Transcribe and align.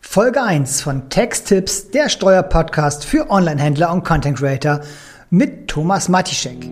Folge 0.00 0.42
1 0.42 0.82
von 0.82 1.08
Texttips, 1.08 1.90
der 1.90 2.08
Steuerpodcast 2.08 3.04
für 3.04 3.30
Onlinehändler 3.30 3.92
und 3.92 4.04
Content 4.04 4.38
Creator 4.38 4.80
mit 5.30 5.68
Thomas 5.68 6.08
Matischek. 6.08 6.68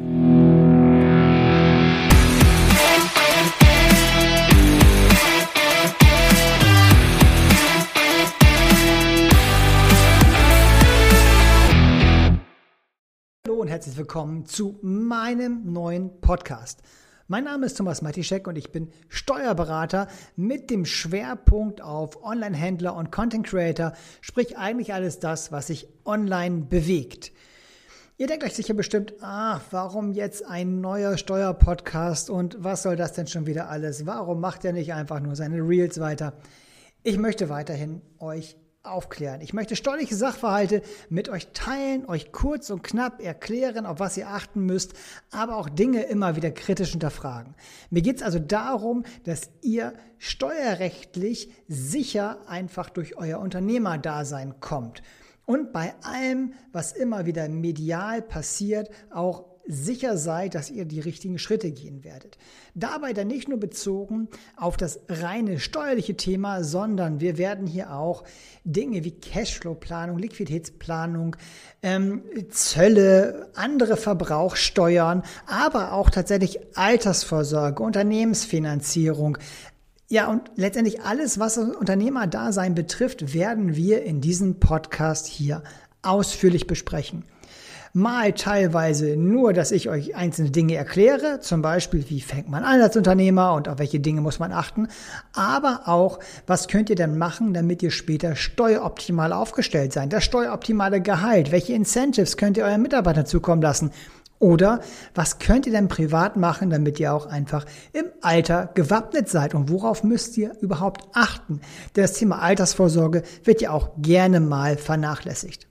Hallo 13.46 13.60
und 13.60 13.68
herzlich 13.68 13.96
willkommen 13.96 14.44
zu 14.46 14.78
meinem 14.82 15.72
neuen 15.72 16.20
Podcast. 16.20 16.82
Mein 17.30 17.44
Name 17.44 17.66
ist 17.66 17.76
Thomas 17.78 18.02
Matischek 18.02 18.48
und 18.48 18.58
ich 18.58 18.72
bin 18.72 18.90
Steuerberater 19.08 20.08
mit 20.34 20.68
dem 20.68 20.84
Schwerpunkt 20.84 21.80
auf 21.80 22.24
Online-Händler 22.24 22.96
und 22.96 23.12
Content 23.12 23.46
Creator, 23.46 23.92
sprich 24.20 24.58
eigentlich 24.58 24.94
alles 24.94 25.20
das, 25.20 25.52
was 25.52 25.68
sich 25.68 25.86
online 26.04 26.62
bewegt. 26.62 27.30
Ihr 28.16 28.26
denkt 28.26 28.42
euch 28.42 28.54
sicher 28.54 28.74
bestimmt, 28.74 29.14
ach, 29.20 29.60
warum 29.70 30.10
jetzt 30.10 30.44
ein 30.44 30.80
neuer 30.80 31.16
Steuerpodcast 31.16 32.30
und 32.30 32.56
was 32.64 32.82
soll 32.82 32.96
das 32.96 33.12
denn 33.12 33.28
schon 33.28 33.46
wieder 33.46 33.68
alles? 33.68 34.06
Warum 34.06 34.40
macht 34.40 34.64
er 34.64 34.72
nicht 34.72 34.92
einfach 34.92 35.20
nur 35.20 35.36
seine 35.36 35.58
Reels 35.58 36.00
weiter? 36.00 36.32
Ich 37.04 37.16
möchte 37.16 37.48
weiterhin 37.48 38.02
euch 38.18 38.56
aufklären. 38.82 39.40
Ich 39.42 39.52
möchte 39.52 39.76
steuerliche 39.76 40.14
Sachverhalte 40.14 40.82
mit 41.10 41.28
euch 41.28 41.48
teilen, 41.52 42.06
euch 42.06 42.32
kurz 42.32 42.70
und 42.70 42.82
knapp 42.82 43.20
erklären, 43.20 43.84
auf 43.84 44.00
was 44.00 44.16
ihr 44.16 44.28
achten 44.28 44.64
müsst, 44.64 44.94
aber 45.30 45.56
auch 45.56 45.68
Dinge 45.68 46.04
immer 46.04 46.34
wieder 46.36 46.50
kritisch 46.50 46.92
hinterfragen. 46.92 47.54
Mir 47.90 48.00
geht 48.02 48.16
es 48.16 48.22
also 48.22 48.38
darum, 48.38 49.04
dass 49.24 49.50
ihr 49.60 49.92
steuerrechtlich 50.18 51.50
sicher 51.68 52.38
einfach 52.48 52.88
durch 52.88 53.18
euer 53.18 53.38
Unternehmerdasein 53.40 54.60
kommt 54.60 55.02
und 55.50 55.72
bei 55.72 55.94
allem, 56.02 56.54
was 56.72 56.92
immer 56.92 57.26
wieder 57.26 57.48
medial 57.48 58.22
passiert, 58.22 58.88
auch 59.10 59.49
sicher 59.66 60.16
seid, 60.16 60.54
dass 60.54 60.70
ihr 60.70 60.84
die 60.84 61.00
richtigen 61.00 61.38
Schritte 61.38 61.70
gehen 61.70 62.04
werdet. 62.04 62.38
Dabei 62.74 63.12
dann 63.12 63.28
nicht 63.28 63.48
nur 63.48 63.58
bezogen 63.58 64.28
auf 64.56 64.76
das 64.76 65.00
reine 65.08 65.58
steuerliche 65.58 66.16
Thema, 66.16 66.64
sondern 66.64 67.20
wir 67.20 67.38
werden 67.38 67.66
hier 67.66 67.92
auch 67.92 68.24
Dinge 68.64 69.04
wie 69.04 69.12
Cashflow-Planung, 69.12 70.18
Liquiditätsplanung, 70.18 71.36
ähm, 71.82 72.22
Zölle, 72.50 73.50
andere 73.54 73.96
Verbrauchssteuern, 73.96 75.22
aber 75.46 75.92
auch 75.92 76.10
tatsächlich 76.10 76.58
Altersvorsorge, 76.76 77.82
Unternehmensfinanzierung, 77.82 79.38
ja, 80.12 80.28
und 80.28 80.50
letztendlich 80.56 81.02
alles, 81.02 81.38
was 81.38 81.54
das 81.54 81.68
Unternehmerdasein 81.68 82.74
betrifft, 82.74 83.32
werden 83.32 83.76
wir 83.76 84.02
in 84.02 84.20
diesem 84.20 84.58
Podcast 84.58 85.28
hier 85.28 85.62
ausführlich 86.02 86.66
besprechen 86.66 87.24
mal 87.92 88.32
teilweise 88.32 89.16
nur, 89.16 89.52
dass 89.52 89.72
ich 89.72 89.88
euch 89.88 90.14
einzelne 90.14 90.50
Dinge 90.50 90.74
erkläre, 90.74 91.40
zum 91.40 91.62
Beispiel, 91.62 92.04
wie 92.08 92.20
fängt 92.20 92.48
man 92.48 92.64
an 92.64 92.80
als 92.80 92.96
Unternehmer 92.96 93.54
und 93.54 93.68
auf 93.68 93.78
welche 93.78 94.00
Dinge 94.00 94.20
muss 94.20 94.38
man 94.38 94.52
achten, 94.52 94.88
aber 95.34 95.82
auch, 95.86 96.20
was 96.46 96.68
könnt 96.68 96.90
ihr 96.90 96.96
denn 96.96 97.18
machen, 97.18 97.54
damit 97.54 97.82
ihr 97.82 97.90
später 97.90 98.36
steueroptimal 98.36 99.32
aufgestellt 99.32 99.92
seid, 99.92 100.12
das 100.12 100.24
steueroptimale 100.24 101.00
Gehalt, 101.00 101.52
welche 101.52 101.72
Incentives 101.72 102.36
könnt 102.36 102.56
ihr 102.56 102.64
euren 102.64 102.82
Mitarbeitern 102.82 103.26
zukommen 103.26 103.62
lassen, 103.62 103.90
oder 104.40 104.80
was 105.14 105.38
könnt 105.38 105.66
ihr 105.66 105.72
denn 105.72 105.88
privat 105.88 106.36
machen, 106.36 106.70
damit 106.70 106.98
ihr 106.98 107.12
auch 107.12 107.26
einfach 107.26 107.66
im 107.92 108.06
Alter 108.22 108.70
gewappnet 108.74 109.28
seid? 109.28 109.54
Und 109.54 109.70
worauf 109.70 110.02
müsst 110.02 110.38
ihr 110.38 110.52
überhaupt 110.62 111.08
achten? 111.12 111.60
Das 111.92 112.14
Thema 112.14 112.40
Altersvorsorge 112.40 113.22
wird 113.44 113.60
ja 113.60 113.70
auch 113.70 113.90
gerne 113.98 114.40
mal 114.40 114.78
vernachlässigt. 114.78 115.69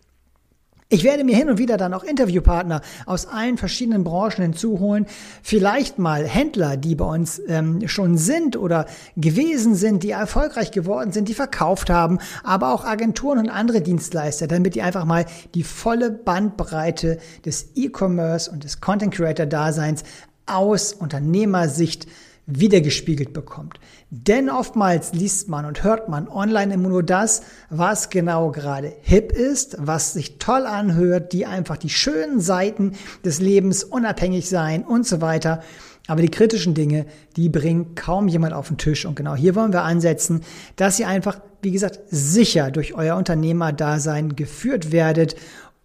Ich 0.91 1.03
werde 1.03 1.23
mir 1.23 1.35
hin 1.35 1.51
und 1.51 1.59
wieder 1.59 1.77
dann 1.77 1.93
auch 1.93 2.03
Interviewpartner 2.03 2.81
aus 3.05 3.27
allen 3.27 3.57
verschiedenen 3.57 4.03
Branchen 4.03 4.41
hinzuholen. 4.41 5.05
Vielleicht 5.43 5.99
mal 5.99 6.25
Händler, 6.25 6.77
die 6.77 6.95
bei 6.95 7.05
uns 7.05 7.39
ähm, 7.47 7.87
schon 7.87 8.17
sind 8.17 8.57
oder 8.57 8.87
gewesen 9.15 9.75
sind, 9.75 10.01
die 10.01 10.09
erfolgreich 10.09 10.71
geworden 10.71 11.11
sind, 11.11 11.29
die 11.29 11.35
verkauft 11.35 11.91
haben, 11.91 12.17
aber 12.43 12.73
auch 12.73 12.85
Agenturen 12.85 13.37
und 13.37 13.49
andere 13.49 13.81
Dienstleister, 13.81 14.47
damit 14.47 14.75
ihr 14.75 14.83
einfach 14.83 15.05
mal 15.05 15.27
die 15.53 15.61
volle 15.61 16.09
Bandbreite 16.09 17.19
des 17.45 17.69
E-Commerce 17.75 18.49
und 18.49 18.63
des 18.63 18.81
Content 18.81 19.13
Creator 19.13 19.45
Daseins 19.45 20.03
aus 20.47 20.93
Unternehmersicht 20.93 22.07
wiedergespiegelt 22.49 23.33
bekommt. 23.33 23.79
Denn 24.09 24.49
oftmals 24.49 25.13
liest 25.13 25.49
man 25.49 25.65
und 25.65 25.83
hört 25.83 26.09
man 26.09 26.27
online 26.27 26.73
immer 26.73 26.89
nur 26.89 27.03
das, 27.03 27.43
was 27.69 28.09
genau 28.09 28.51
gerade 28.51 28.93
hip 29.01 29.31
ist, 29.31 29.77
was 29.79 30.13
sich 30.13 30.39
toll 30.39 30.65
anhört, 30.65 31.31
die 31.31 31.45
einfach 31.45 31.77
die 31.77 31.89
schönen 31.89 32.39
Seiten 32.39 32.93
des 33.23 33.39
Lebens 33.39 33.83
unabhängig 33.83 34.49
sein 34.49 34.83
und 34.83 35.05
so 35.05 35.21
weiter. 35.21 35.61
Aber 36.07 36.23
die 36.23 36.31
kritischen 36.31 36.73
Dinge, 36.73 37.05
die 37.35 37.49
bringt 37.49 37.95
kaum 37.95 38.27
jemand 38.27 38.53
auf 38.53 38.69
den 38.69 38.79
Tisch. 38.79 39.05
Und 39.05 39.15
genau 39.15 39.35
hier 39.35 39.53
wollen 39.53 39.73
wir 39.73 39.83
ansetzen, 39.83 40.41
dass 40.75 40.99
ihr 40.99 41.07
einfach, 41.07 41.39
wie 41.61 41.69
gesagt, 41.69 41.99
sicher 42.09 42.71
durch 42.71 42.95
euer 42.95 43.15
Unternehmerdasein 43.15 44.35
geführt 44.35 44.91
werdet 44.91 45.35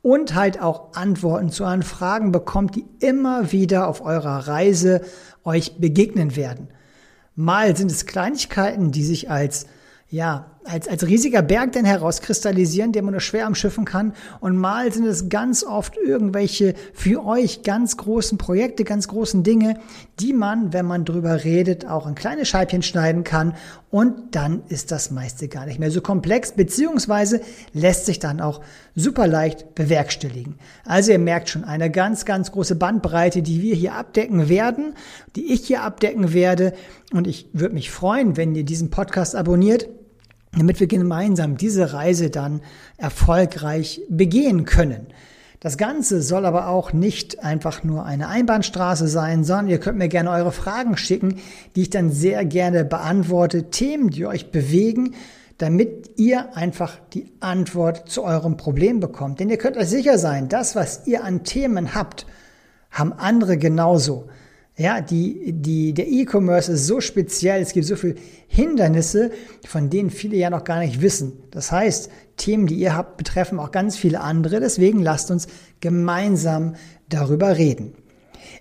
und 0.05 0.35
halt 0.35 0.61
auch 0.61 0.93
Antworten 0.93 1.49
zu 1.49 1.65
euren 1.65 1.83
Fragen 1.83 2.31
bekommt, 2.31 2.77
die 2.77 2.85
immer 3.01 3.53
wieder 3.53 3.89
auf 3.89 4.03
eurer 4.05 4.47
Reise 4.47 5.01
euch 5.45 5.79
begegnen 5.79 6.37
werden. 6.37 6.69
Mal 7.37 7.75
sind 7.75 7.91
es 7.91 8.05
Kleinigkeiten, 8.05 8.93
die 8.93 9.03
sich 9.03 9.31
als 9.31 9.67
ja, 10.11 10.54
als, 10.65 10.89
als 10.89 11.07
riesiger 11.07 11.43
Berg 11.43 11.73
dann 11.73 11.85
herauskristallisieren, 11.85 12.93
den 12.93 13.05
man 13.05 13.13
nur 13.13 13.21
schwer 13.21 13.47
umschiffen 13.47 13.85
kann. 13.85 14.15
Und 14.41 14.57
mal 14.57 14.93
sind 14.93 15.07
es 15.07 15.29
ganz 15.29 15.63
oft 15.63 15.97
irgendwelche 15.97 16.75
für 16.95 17.25
euch 17.25 17.63
ganz 17.63 17.97
großen 17.97 18.39
Projekte, 18.39 18.85
ganz 18.85 19.09
großen 19.09 19.43
Dinge, 19.43 19.79
die 20.21 20.33
man, 20.33 20.73
wenn 20.73 20.87
man 20.87 21.05
drüber 21.05 21.45
redet, 21.45 21.87
auch 21.87 22.07
in 22.07 22.15
kleine 22.15 22.47
Scheibchen 22.47 22.83
schneiden 22.83 23.25
kann. 23.25 23.55
Und 23.91 24.35
dann 24.35 24.63
ist 24.69 24.91
das 24.91 25.11
meiste 25.11 25.49
gar 25.49 25.67
nicht 25.67 25.79
mehr 25.79 25.91
so 25.91 26.01
komplex, 26.01 26.53
beziehungsweise 26.53 27.41
lässt 27.73 28.07
sich 28.07 28.19
dann 28.19 28.41
auch 28.41 28.61
super 28.97 29.27
leicht 29.27 29.75
bewerkstelligen. 29.75 30.57
Also 30.85 31.13
ihr 31.13 31.19
merkt 31.19 31.49
schon 31.49 31.65
eine 31.65 31.91
ganz, 31.91 32.25
ganz 32.25 32.51
große 32.53 32.75
Bandbreite, 32.75 33.43
die 33.43 33.63
wir 33.63 33.75
hier 33.75 33.95
abdecken 33.95 34.49
werden, 34.49 34.95
die 35.37 35.53
ich 35.53 35.67
hier 35.67 35.83
abdecken 35.83 36.33
werde. 36.33 36.73
Und 37.13 37.27
ich 37.27 37.49
würde 37.53 37.75
mich 37.75 37.91
freuen, 37.91 38.37
wenn 38.37 38.55
ihr 38.55 38.65
diesen 38.65 38.91
Podcast 38.91 39.37
abonniert 39.37 39.89
damit 40.57 40.81
wir 40.81 40.87
gemeinsam 40.87 41.57
diese 41.57 41.93
Reise 41.93 42.31
dann 42.31 42.61
erfolgreich 42.97 44.01
begehen 44.09 44.65
können. 44.65 45.07
Das 45.61 45.79
Ganze 45.79 46.21
soll 46.21 46.45
aber 46.45 46.69
auch 46.69 46.93
nicht 46.93 47.43
einfach 47.43 47.85
nur 47.85 48.05
eine 48.05 48.29
Einbahnstraße 48.29 49.09
sein, 49.09 49.45
sondern 49.45 49.69
ihr 49.69 49.81
könnt 49.81 49.97
mir 49.97 50.09
gerne 50.09 50.31
eure 50.31 50.53
Fragen 50.53 50.99
schicken, 50.99 51.41
die 51.75 51.83
ich 51.83 51.91
dann 51.91 52.11
sehr 52.11 52.45
gerne 52.45 52.85
beantworte, 52.85 53.71
Themen, 53.71 54.11
die 54.11 54.27
euch 54.27 54.51
bewegen, 54.51 55.15
damit 55.57 56.11
ihr 56.17 56.55
einfach 56.55 56.99
die 57.15 57.33
Antwort 57.41 58.11
zu 58.11 58.25
eurem 58.25 58.59
Problem 58.59 59.01
bekommt. 59.01 59.41
Denn 59.41 59.49
ihr 59.49 59.57
könnt 59.57 59.79
euch 59.79 59.89
sicher 59.89 60.19
sein, 60.19 60.51
das, 60.51 60.77
was 60.77 61.07
ihr 61.07 61.25
an 61.25 61.45
Themen 61.45 61.95
habt, 61.95 62.27
haben 62.91 63.15
andere 63.15 63.57
genauso. 63.57 64.29
Ja, 64.77 65.01
die, 65.01 65.53
die, 65.53 65.95
der 65.95 66.09
E-Commerce 66.09 66.73
ist 66.73 66.87
so 66.87 67.01
speziell, 67.01 67.63
es 67.63 67.73
gibt 67.73 67.87
so 67.87 67.95
viele 67.95 68.17
Hindernisse, 68.49 69.31
von 69.65 69.89
denen 69.89 70.11
viele 70.11 70.37
ja 70.37 70.51
noch 70.51 70.65
gar 70.65 70.81
nicht 70.81 71.01
wissen. 71.01 71.45
Das 71.53 71.71
heißt, 71.71 72.11
Themen, 72.37 72.67
die 72.67 72.75
ihr 72.75 72.97
habt, 72.97 73.17
betreffen 73.17 73.61
auch 73.61 73.71
ganz 73.71 73.97
viele 73.97 74.21
andere. 74.21 74.59
Deswegen 74.59 75.01
lasst 75.01 75.31
uns 75.31 75.47
gemeinsam 75.79 76.75
darüber 77.09 77.57
reden. 77.57 77.95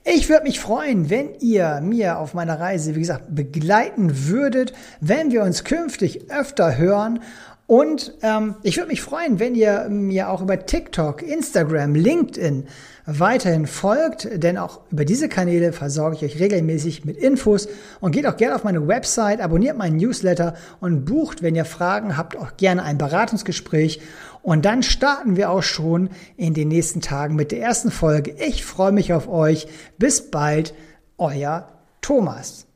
Ich 0.05 0.29
würde 0.29 0.43
mich 0.43 0.59
freuen, 0.59 1.09
wenn 1.09 1.29
ihr 1.39 1.81
mir 1.81 2.19
auf 2.19 2.35
meiner 2.35 2.59
Reise, 2.59 2.93
wie 2.93 2.99
gesagt, 2.99 3.33
begleiten 3.33 4.27
würdet, 4.27 4.73
wenn 5.01 5.31
wir 5.31 5.43
uns 5.43 5.63
künftig 5.63 6.29
öfter 6.29 6.77
hören 6.77 7.21
und 7.65 8.13
ähm, 8.21 8.55
ich 8.61 8.77
würde 8.77 8.89
mich 8.89 9.01
freuen, 9.01 9.39
wenn 9.39 9.55
ihr 9.55 9.87
mir 9.89 10.29
auch 10.29 10.41
über 10.41 10.65
TikTok, 10.65 11.21
Instagram, 11.21 11.95
LinkedIn 11.95 12.67
weiterhin 13.05 13.67
folgt, 13.67 14.27
denn 14.31 14.57
auch 14.57 14.81
über 14.91 15.05
diese 15.05 15.29
Kanäle 15.29 15.71
versorge 15.71 16.17
ich 16.17 16.23
euch 16.23 16.39
regelmäßig 16.39 17.05
mit 17.05 17.17
Infos 17.17 17.67
und 18.01 18.11
geht 18.11 18.27
auch 18.27 18.37
gerne 18.37 18.55
auf 18.55 18.63
meine 18.63 18.87
Website, 18.87 19.41
abonniert 19.41 19.77
meinen 19.77 19.97
Newsletter 19.97 20.55
und 20.81 21.05
bucht, 21.05 21.41
wenn 21.41 21.55
ihr 21.55 21.65
Fragen 21.65 22.17
habt, 22.17 22.37
auch 22.37 22.57
gerne 22.57 22.83
ein 22.83 22.97
Beratungsgespräch. 22.97 24.01
Und 24.41 24.65
dann 24.65 24.83
starten 24.83 25.37
wir 25.37 25.49
auch 25.49 25.63
schon 25.63 26.09
in 26.35 26.53
den 26.53 26.67
nächsten 26.67 26.99
Tagen 26.99 27.35
mit 27.35 27.53
der 27.53 27.61
ersten 27.61 27.91
Folge. 27.91 28.35
Ich 28.45 28.65
freue 28.65 28.91
mich 28.91 29.13
auf 29.13 29.29
euch. 29.29 29.67
Bis 29.97 30.29
bald, 30.29 30.73
euer 31.17 31.69
Thomas. 32.01 32.67